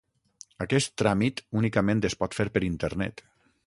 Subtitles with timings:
[0.65, 3.29] Aquest tràmit únicament es pot fer per internet.